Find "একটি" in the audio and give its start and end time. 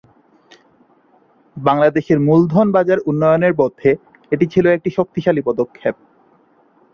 4.67-4.89